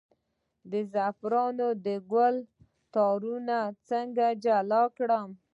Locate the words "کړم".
4.97-5.29